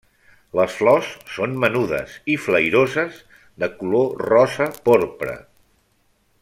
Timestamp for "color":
3.83-4.27